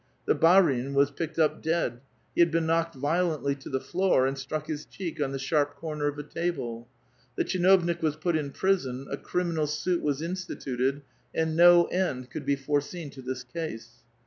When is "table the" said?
6.23-7.45